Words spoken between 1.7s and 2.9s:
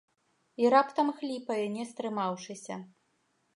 не стрымаўшыся.